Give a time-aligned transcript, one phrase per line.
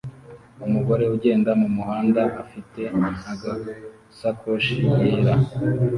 [0.65, 2.79] Umugore ugenda mumuhanda afite
[3.31, 5.35] agasakoshi yera